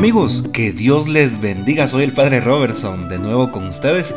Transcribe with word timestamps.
Amigos, 0.00 0.44
que 0.54 0.72
Dios 0.72 1.08
les 1.08 1.42
bendiga. 1.42 1.86
Soy 1.86 2.04
el 2.04 2.14
Padre 2.14 2.40
Robertson, 2.40 3.10
de 3.10 3.18
nuevo 3.18 3.50
con 3.50 3.66
ustedes 3.66 4.14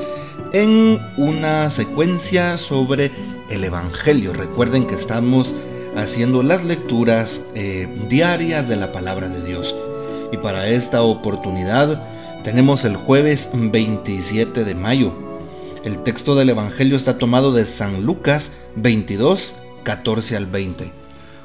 en 0.53 0.97
una 1.17 1.69
secuencia 1.69 2.58
sobre 2.58 3.12
el 3.49 3.65
Evangelio. 3.65 4.31
Recuerden 4.31 4.85
que 4.85 4.96
estamos 4.96 5.54
haciendo 5.97 6.41
las 6.41 6.63
lecturas 6.63 7.41
eh, 7.54 7.94
diarias 8.08 8.69
de 8.69 8.77
la 8.77 8.94
palabra 8.94 9.27
de 9.27 9.46
Dios. 9.46 9.76
Y 10.31 10.37
para 10.37 10.69
esta 10.69 11.01
oportunidad 11.01 12.01
tenemos 12.45 12.86
el 12.86 12.95
jueves 12.95 13.50
27 13.54 14.63
de 14.63 14.76
mayo. 14.76 15.13
El 15.83 16.02
texto 16.02 16.36
del 16.36 16.52
Evangelio 16.52 16.95
está 16.95 17.18
tomado 17.18 17.52
de 17.52 17.66
San 17.66 18.05
Lucas 18.05 18.54
22, 18.77 19.54
14 19.84 20.38
al 20.38 20.45
20. 20.45 20.94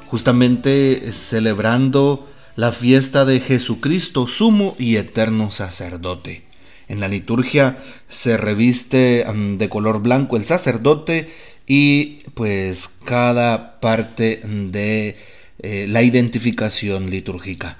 Justamente 0.07 1.11
celebrando 1.11 2.25
la 2.59 2.73
fiesta 2.73 3.23
de 3.23 3.39
Jesucristo, 3.39 4.27
sumo 4.27 4.75
y 4.77 4.97
eterno 4.97 5.49
sacerdote. 5.49 6.43
En 6.89 6.99
la 6.99 7.07
liturgia 7.07 7.77
se 8.09 8.35
reviste 8.35 9.25
mm, 9.25 9.55
de 9.55 9.69
color 9.69 10.01
blanco 10.01 10.35
el 10.35 10.43
sacerdote 10.43 11.29
y 11.67 12.17
pues 12.33 12.89
cada 13.05 13.79
parte 13.79 14.41
de 14.43 15.15
eh, 15.59 15.85
la 15.87 16.03
identificación 16.03 17.09
litúrgica. 17.09 17.77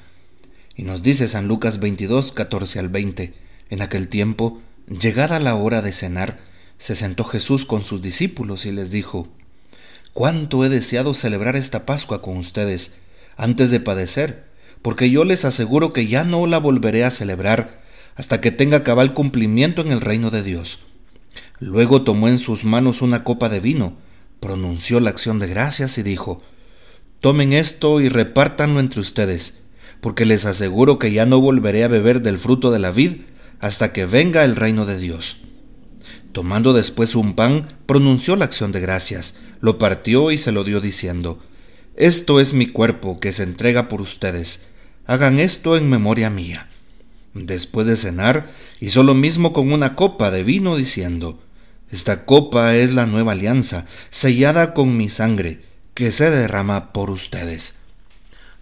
Y 0.77 0.83
nos 0.83 1.03
dice 1.03 1.27
San 1.27 1.49
Lucas 1.49 1.81
22, 1.81 2.31
14 2.31 2.79
al 2.79 2.87
20, 2.87 3.33
en 3.71 3.81
aquel 3.81 4.07
tiempo, 4.07 4.61
llegada 4.87 5.41
la 5.41 5.55
hora 5.55 5.81
de 5.81 5.91
cenar, 5.91 6.39
se 6.77 6.95
sentó 6.95 7.25
Jesús 7.25 7.65
con 7.65 7.83
sus 7.83 8.01
discípulos 8.01 8.65
y 8.65 8.71
les 8.71 8.91
dijo, 8.91 9.27
Cuánto 10.13 10.63
he 10.63 10.69
deseado 10.69 11.13
celebrar 11.15 11.57
esta 11.57 11.85
Pascua 11.85 12.21
con 12.21 12.37
ustedes 12.37 12.93
antes 13.35 13.71
de 13.71 13.81
padecer 13.81 14.47
porque 14.81 15.09
yo 15.09 15.23
les 15.23 15.45
aseguro 15.45 15.93
que 15.93 16.07
ya 16.07 16.23
no 16.23 16.45
la 16.47 16.57
volveré 16.57 17.03
a 17.03 17.11
celebrar 17.11 17.81
hasta 18.15 18.41
que 18.41 18.51
tenga 18.51 18.83
cabal 18.83 19.13
cumplimiento 19.13 19.81
en 19.81 19.91
el 19.91 20.01
reino 20.01 20.29
de 20.29 20.43
Dios. 20.43 20.79
Luego 21.59 22.01
tomó 22.01 22.27
en 22.27 22.39
sus 22.39 22.65
manos 22.65 23.01
una 23.01 23.23
copa 23.23 23.49
de 23.49 23.59
vino, 23.59 23.97
pronunció 24.39 24.99
la 24.99 25.09
acción 25.09 25.39
de 25.39 25.47
gracias 25.47 25.97
y 25.97 26.03
dijo, 26.03 26.41
Tomen 27.19 27.53
esto 27.53 27.99
y 27.99 28.07
repártanlo 28.07 28.79
entre 28.79 29.01
ustedes, 29.01 29.55
porque 29.99 30.25
les 30.25 30.45
aseguro 30.45 30.99
que 30.99 31.11
ya 31.11 31.25
no 31.25 31.41
volveré 31.41 31.83
a 31.83 31.89
beber 31.89 32.21
del 32.21 32.39
fruto 32.39 32.71
de 32.71 32.79
la 32.79 32.91
vid 32.91 33.21
hasta 33.59 33.91
que 33.91 34.05
venga 34.05 34.45
el 34.45 34.55
reino 34.55 34.85
de 34.85 34.97
Dios. 34.97 35.37
Tomando 36.31 36.73
después 36.73 37.15
un 37.15 37.33
pan, 37.33 37.67
pronunció 37.85 38.35
la 38.35 38.45
acción 38.45 38.71
de 38.71 38.79
gracias, 38.79 39.35
lo 39.59 39.77
partió 39.77 40.31
y 40.31 40.37
se 40.37 40.51
lo 40.51 40.63
dio 40.63 40.79
diciendo, 40.79 41.39
Esto 41.99 42.39
es 42.39 42.53
mi 42.53 42.65
cuerpo 42.65 43.19
que 43.19 43.33
se 43.33 43.43
entrega 43.43 43.89
por 43.89 43.99
ustedes 43.99 44.69
hagan 45.05 45.37
esto 45.37 45.75
en 45.75 45.89
memoria 45.89 46.29
mía. 46.29 46.69
Después 47.33 47.87
de 47.87 47.97
cenar, 47.97 48.49
hizo 48.79 49.03
lo 49.03 49.15
mismo 49.15 49.51
con 49.51 49.73
una 49.73 49.97
copa 49.97 50.31
de 50.31 50.43
vino, 50.43 50.77
diciendo, 50.77 51.41
Esta 51.91 52.23
copa 52.23 52.75
es 52.75 52.91
la 52.91 53.05
nueva 53.05 53.33
alianza, 53.33 53.85
sellada 54.11 54.73
con 54.73 54.95
mi 54.95 55.09
sangre, 55.09 55.61
que 55.93 56.13
se 56.13 56.31
derrama 56.31 56.93
por 56.93 57.09
ustedes. 57.09 57.79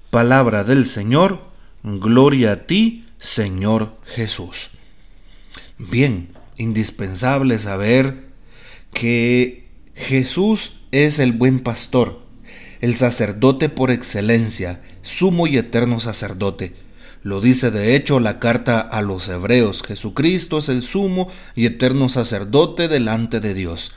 Palabra 0.09 0.63
del 0.63 0.88
Señor, 0.88 1.41
gloria 1.83 2.53
a 2.53 2.65
ti, 2.65 3.05
Señor 3.19 3.97
Jesús. 4.03 4.71
Bien, 5.77 6.30
indispensable 6.55 7.59
saber 7.59 8.30
que 8.93 9.69
Jesús 9.93 10.80
es 10.91 11.19
el 11.19 11.33
buen 11.33 11.59
pastor, 11.59 12.27
el 12.81 12.95
sacerdote 12.95 13.70
por 13.70 13.92
excelencia, 13.92 14.81
sumo 15.02 15.48
y 15.48 15.58
eterno 15.58 15.99
sacerdote. 15.99 16.73
Lo 17.23 17.42
dice 17.42 17.71
de 17.71 17.95
hecho 17.95 18.20
la 18.20 18.39
carta 18.39 18.80
a 18.80 19.02
los 19.02 19.27
hebreos. 19.27 19.83
Jesucristo 19.86 20.60
es 20.60 20.70
el 20.70 20.82
sumo 20.82 21.30
y 21.55 21.66
eterno 21.66 22.10
sacerdote 22.10 22.87
delante 22.87 23.39
de 23.39 23.54
Dios. 23.54 23.93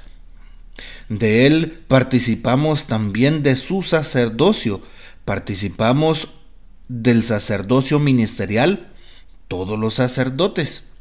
De 1.09 1.47
él 1.47 1.85
participamos 1.87 2.87
también 2.87 3.43
de 3.43 3.57
su 3.57 3.83
sacerdocio. 3.83 4.83
Participamos 5.25 6.29
del 6.89 7.23
sacerdocio 7.23 8.01
ministerial, 8.01 8.91
todos 9.49 9.79
los 9.79 9.95
sacerdotes. 9.95 10.93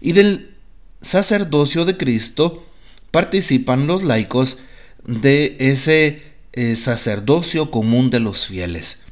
Y 0.00 0.12
del 0.12 0.56
sacerdocio 1.00 1.84
de 1.84 1.96
Cristo 1.96 2.66
participan 3.10 3.86
los 3.86 4.02
laicos 4.02 4.58
de 5.04 5.56
ese 5.60 6.31
sacerdocio 6.76 7.70
común 7.70 8.10
de 8.10 8.20
los 8.20 8.46
fieles. 8.46 9.02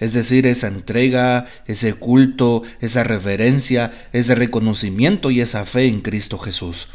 Es 0.00 0.12
decir, 0.12 0.46
esa 0.46 0.68
entrega, 0.68 1.46
ese 1.66 1.94
culto, 1.94 2.62
esa 2.80 3.04
reverencia, 3.04 4.08
ese 4.12 4.34
reconocimiento 4.34 5.30
y 5.30 5.40
esa 5.40 5.64
fe 5.64 5.86
en 5.86 6.00
Cristo 6.00 6.38
Jesús. 6.38 6.88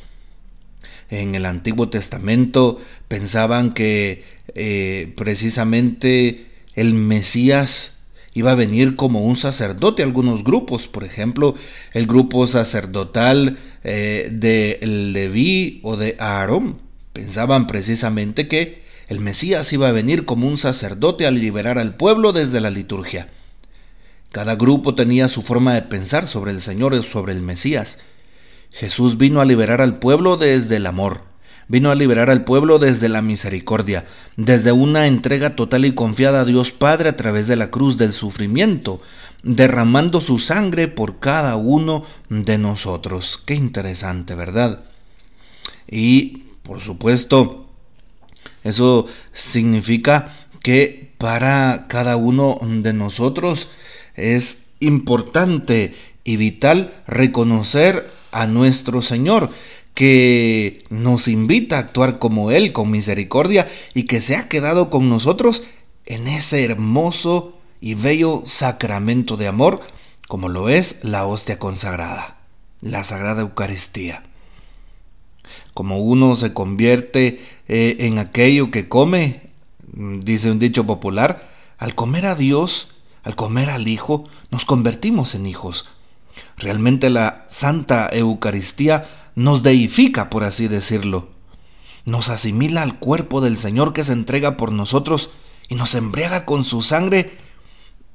En 1.09 1.35
el 1.35 1.45
Antiguo 1.45 1.89
Testamento 1.89 2.81
pensaban 3.07 3.73
que 3.73 4.23
eh, 4.55 5.13
precisamente 5.15 6.47
el 6.75 6.93
Mesías 6.93 7.93
iba 8.33 8.51
a 8.51 8.55
venir 8.55 8.95
como 8.95 9.23
un 9.23 9.37
sacerdote. 9.37 10.01
Algunos 10.01 10.43
grupos, 10.43 10.87
por 10.87 11.03
ejemplo, 11.03 11.55
el 11.93 12.07
grupo 12.07 12.47
sacerdotal 12.47 13.59
eh, 13.83 14.29
de 14.31 14.79
Leví 14.81 15.81
o 15.83 15.97
de 15.97 16.15
Aarón, 16.19 16.79
pensaban 17.11 17.67
precisamente 17.67 18.47
que 18.47 18.82
el 19.13 19.19
Mesías 19.19 19.71
iba 19.73 19.87
a 19.87 19.91
venir 19.91 20.25
como 20.25 20.47
un 20.47 20.57
sacerdote 20.57 21.27
a 21.27 21.31
liberar 21.31 21.77
al 21.77 21.95
pueblo 21.95 22.33
desde 22.33 22.59
la 22.59 22.71
liturgia. 22.71 23.29
Cada 24.31 24.55
grupo 24.55 24.95
tenía 24.95 25.27
su 25.27 25.43
forma 25.43 25.75
de 25.75 25.83
pensar 25.83 26.27
sobre 26.27 26.49
el 26.49 26.61
Señor 26.61 26.95
y 26.95 27.03
sobre 27.03 27.33
el 27.33 27.43
Mesías. 27.43 27.99
Jesús 28.71 29.19
vino 29.19 29.39
a 29.39 29.45
liberar 29.45 29.81
al 29.81 29.99
pueblo 29.99 30.35
desde 30.35 30.77
el 30.77 30.87
amor, 30.87 31.21
vino 31.67 31.91
a 31.91 31.95
liberar 31.95 32.31
al 32.31 32.43
pueblo 32.43 32.79
desde 32.79 33.07
la 33.07 33.21
misericordia, 33.21 34.07
desde 34.35 34.71
una 34.71 35.05
entrega 35.05 35.55
total 35.55 35.85
y 35.85 35.93
confiada 35.93 36.41
a 36.41 36.45
Dios 36.45 36.71
Padre 36.71 37.09
a 37.09 37.15
través 37.15 37.47
de 37.47 37.55
la 37.55 37.69
cruz 37.69 37.99
del 37.99 38.13
sufrimiento, 38.13 38.99
derramando 39.43 40.21
su 40.21 40.39
sangre 40.39 40.87
por 40.87 41.19
cada 41.19 41.55
uno 41.55 42.03
de 42.29 42.57
nosotros. 42.57 43.39
Qué 43.45 43.53
interesante, 43.53 44.33
¿verdad? 44.33 44.83
Y, 45.87 46.45
por 46.63 46.81
supuesto, 46.81 47.62
eso 48.63 49.07
significa 49.31 50.33
que 50.61 51.11
para 51.17 51.85
cada 51.87 52.15
uno 52.17 52.59
de 52.61 52.93
nosotros 52.93 53.69
es 54.15 54.65
importante 54.79 55.93
y 56.23 56.37
vital 56.37 56.93
reconocer 57.07 58.09
a 58.31 58.47
nuestro 58.47 59.01
Señor, 59.01 59.51
que 59.93 60.83
nos 60.89 61.27
invita 61.27 61.77
a 61.77 61.79
actuar 61.79 62.17
como 62.17 62.49
Él, 62.49 62.71
con 62.71 62.89
misericordia, 62.89 63.69
y 63.93 64.03
que 64.03 64.21
se 64.21 64.35
ha 64.35 64.47
quedado 64.47 64.89
con 64.89 65.09
nosotros 65.09 65.63
en 66.05 66.27
ese 66.27 66.63
hermoso 66.63 67.57
y 67.79 67.93
bello 67.93 68.43
sacramento 68.45 69.37
de 69.37 69.47
amor, 69.47 69.81
como 70.27 70.49
lo 70.49 70.69
es 70.69 71.03
la 71.03 71.25
hostia 71.25 71.59
consagrada, 71.59 72.39
la 72.81 73.03
Sagrada 73.03 73.41
Eucaristía 73.41 74.23
como 75.73 75.99
uno 75.99 76.35
se 76.35 76.53
convierte 76.53 77.43
eh, 77.67 77.97
en 77.99 78.19
aquello 78.19 78.71
que 78.71 78.87
come, 78.87 79.49
dice 79.93 80.51
un 80.51 80.59
dicho 80.59 80.85
popular, 80.85 81.51
al 81.77 81.95
comer 81.95 82.25
a 82.25 82.35
Dios, 82.35 82.89
al 83.23 83.35
comer 83.35 83.69
al 83.69 83.87
Hijo, 83.87 84.27
nos 84.51 84.65
convertimos 84.65 85.35
en 85.35 85.47
hijos. 85.47 85.85
Realmente 86.57 87.09
la 87.09 87.43
Santa 87.47 88.09
Eucaristía 88.11 89.09
nos 89.35 89.63
deifica, 89.63 90.29
por 90.29 90.43
así 90.43 90.67
decirlo. 90.67 91.29
Nos 92.05 92.29
asimila 92.29 92.81
al 92.81 92.99
cuerpo 92.99 93.41
del 93.41 93.57
Señor 93.57 93.93
que 93.93 94.03
se 94.03 94.13
entrega 94.13 94.57
por 94.57 94.71
nosotros 94.71 95.31
y 95.69 95.75
nos 95.75 95.95
embriaga 95.95 96.45
con 96.45 96.63
su 96.63 96.81
sangre 96.81 97.37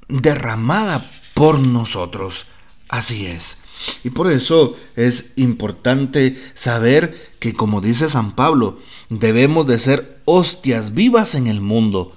derramada 0.07 1.05
por 1.33 1.59
nosotros. 1.59 2.45
Así 2.87 3.25
es. 3.25 3.63
Y 4.03 4.09
por 4.09 4.31
eso 4.31 4.77
es 4.95 5.33
importante 5.35 6.37
saber 6.53 7.31
que, 7.39 7.53
como 7.53 7.81
dice 7.81 8.09
San 8.09 8.35
Pablo, 8.35 8.79
debemos 9.09 9.67
de 9.67 9.79
ser 9.79 10.19
hostias 10.25 10.93
vivas 10.93 11.35
en 11.35 11.47
el 11.47 11.61
mundo. 11.61 12.15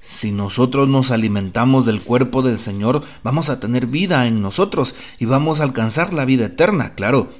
Si 0.00 0.32
nosotros 0.32 0.88
nos 0.88 1.10
alimentamos 1.10 1.86
del 1.86 2.02
cuerpo 2.02 2.42
del 2.42 2.58
Señor, 2.58 3.04
vamos 3.22 3.48
a 3.48 3.60
tener 3.60 3.86
vida 3.86 4.26
en 4.26 4.42
nosotros 4.42 4.94
y 5.18 5.24
vamos 5.24 5.60
a 5.60 5.64
alcanzar 5.64 6.12
la 6.12 6.24
vida 6.24 6.46
eterna, 6.46 6.94
claro, 6.94 7.32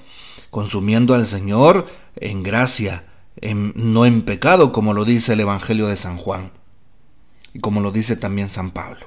consumiendo 0.50 1.14
al 1.14 1.26
Señor 1.26 1.87
en 2.16 2.43
gracia, 2.43 3.04
no 3.43 4.06
en 4.06 4.22
pecado, 4.22 4.72
como 4.72 4.94
lo 4.94 5.04
dice 5.04 5.32
el 5.32 5.40
Evangelio 5.40 5.88
de 5.88 5.96
San 5.96 6.16
Juan 6.16 6.52
y 7.54 7.61
como 7.61 7.81
lo 7.81 7.90
dice 7.90 8.16
también 8.16 8.49
San 8.49 8.70
Pablo. 8.70 9.06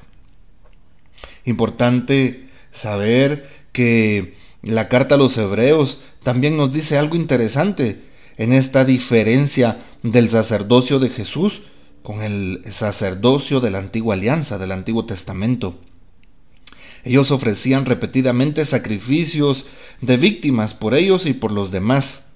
Importante 1.45 2.49
saber 2.71 3.49
que 3.71 4.35
la 4.61 4.89
carta 4.89 5.15
a 5.15 5.17
los 5.17 5.37
hebreos 5.37 5.99
también 6.23 6.57
nos 6.57 6.71
dice 6.71 6.97
algo 6.97 7.15
interesante 7.15 8.03
en 8.37 8.53
esta 8.53 8.85
diferencia 8.85 9.79
del 10.03 10.29
sacerdocio 10.29 10.99
de 10.99 11.09
Jesús 11.09 11.63
con 12.03 12.21
el 12.21 12.61
sacerdocio 12.71 13.59
de 13.59 13.71
la 13.71 13.79
antigua 13.79 14.15
alianza, 14.15 14.57
del 14.57 14.71
Antiguo 14.71 15.05
Testamento. 15.05 15.79
Ellos 17.03 17.31
ofrecían 17.31 17.85
repetidamente 17.85 18.65
sacrificios 18.65 19.65
de 20.01 20.17
víctimas 20.17 20.73
por 20.73 20.93
ellos 20.93 21.25
y 21.25 21.33
por 21.33 21.51
los 21.51 21.71
demás. 21.71 22.31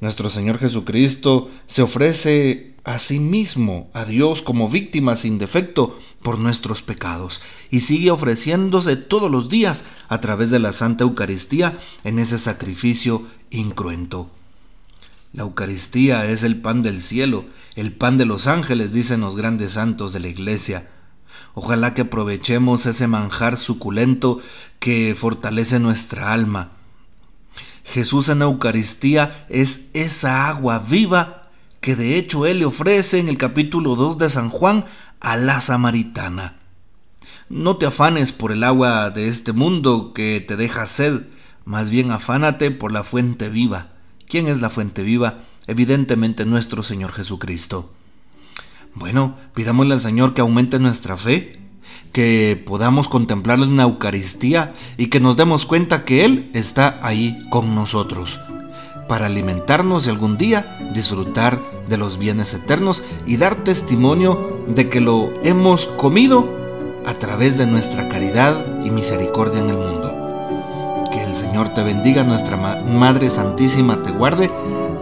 Nuestro 0.00 0.30
Señor 0.30 0.58
Jesucristo 0.58 1.50
se 1.66 1.82
ofrece 1.82 2.74
a 2.94 2.98
sí 2.98 3.20
mismo, 3.20 3.88
a 3.94 4.04
Dios, 4.04 4.42
como 4.42 4.68
víctima 4.68 5.14
sin 5.14 5.38
defecto 5.38 5.98
por 6.22 6.38
nuestros 6.38 6.82
pecados 6.82 7.40
y 7.70 7.80
sigue 7.80 8.10
ofreciéndose 8.10 8.96
todos 8.96 9.30
los 9.30 9.48
días 9.48 9.84
a 10.08 10.20
través 10.20 10.50
de 10.50 10.58
la 10.58 10.72
Santa 10.72 11.04
Eucaristía 11.04 11.78
en 12.02 12.18
ese 12.18 12.38
sacrificio 12.38 13.22
incruento. 13.50 14.28
La 15.32 15.44
Eucaristía 15.44 16.28
es 16.28 16.42
el 16.42 16.60
pan 16.60 16.82
del 16.82 17.00
cielo, 17.00 17.44
el 17.76 17.92
pan 17.92 18.18
de 18.18 18.24
los 18.24 18.48
ángeles, 18.48 18.92
dicen 18.92 19.20
los 19.20 19.36
grandes 19.36 19.72
santos 19.72 20.12
de 20.12 20.20
la 20.20 20.28
Iglesia. 20.28 20.90
Ojalá 21.54 21.94
que 21.94 22.02
aprovechemos 22.02 22.86
ese 22.86 23.06
manjar 23.06 23.56
suculento 23.56 24.40
que 24.80 25.14
fortalece 25.16 25.78
nuestra 25.78 26.32
alma 26.32 26.72
Jesús 27.84 28.28
en 28.28 28.42
Eucaristía 28.42 29.46
es 29.48 29.86
esa 29.94 30.48
agua 30.48 30.78
viva 30.78 31.39
que 31.80 31.96
de 31.96 32.16
hecho 32.16 32.46
Él 32.46 32.60
le 32.60 32.66
ofrece 32.66 33.18
en 33.18 33.28
el 33.28 33.38
capítulo 33.38 33.96
2 33.96 34.18
de 34.18 34.30
San 34.30 34.50
Juan 34.50 34.84
a 35.20 35.36
la 35.36 35.60
samaritana. 35.60 36.56
No 37.48 37.76
te 37.76 37.86
afanes 37.86 38.32
por 38.32 38.52
el 38.52 38.62
agua 38.62 39.10
de 39.10 39.28
este 39.28 39.52
mundo 39.52 40.12
que 40.14 40.44
te 40.46 40.56
deja 40.56 40.86
sed, 40.86 41.22
más 41.64 41.90
bien 41.90 42.10
afánate 42.10 42.70
por 42.70 42.92
la 42.92 43.02
fuente 43.02 43.48
viva. 43.48 43.88
¿Quién 44.28 44.46
es 44.46 44.60
la 44.60 44.70
fuente 44.70 45.02
viva? 45.02 45.40
Evidentemente 45.66 46.44
nuestro 46.44 46.82
Señor 46.82 47.12
Jesucristo. 47.12 47.92
Bueno, 48.94 49.36
pidámosle 49.54 49.94
al 49.94 50.00
Señor 50.00 50.34
que 50.34 50.40
aumente 50.40 50.78
nuestra 50.78 51.16
fe, 51.16 51.60
que 52.12 52.62
podamos 52.66 53.08
contemplarlo 53.08 53.64
en 53.64 53.72
una 53.72 53.84
Eucaristía 53.84 54.74
y 54.96 55.06
que 55.06 55.20
nos 55.20 55.36
demos 55.36 55.66
cuenta 55.66 56.04
que 56.04 56.24
Él 56.24 56.50
está 56.54 57.00
ahí 57.02 57.38
con 57.50 57.74
nosotros 57.74 58.38
para 59.10 59.26
alimentarnos 59.26 60.06
y 60.06 60.10
algún 60.10 60.38
día 60.38 60.78
disfrutar 60.94 61.60
de 61.88 61.96
los 61.96 62.16
bienes 62.16 62.54
eternos 62.54 63.02
y 63.26 63.38
dar 63.38 63.56
testimonio 63.56 64.62
de 64.68 64.88
que 64.88 65.00
lo 65.00 65.32
hemos 65.42 65.88
comido 65.88 66.48
a 67.04 67.14
través 67.14 67.58
de 67.58 67.66
nuestra 67.66 68.08
caridad 68.08 68.84
y 68.84 68.90
misericordia 68.90 69.58
en 69.58 69.70
el 69.70 69.78
mundo. 69.78 71.06
Que 71.10 71.24
el 71.24 71.34
Señor 71.34 71.70
te 71.74 71.82
bendiga, 71.82 72.22
nuestra 72.22 72.56
Madre 72.56 73.30
Santísima 73.30 74.00
te 74.00 74.12
guarde 74.12 74.48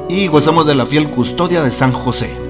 y 0.09 0.27
gozamos 0.29 0.67
de 0.67 0.75
la 0.75 0.87
fiel 0.87 1.11
custodia 1.11 1.63
de 1.63 1.71
San 1.71 1.93
José. 1.93 2.48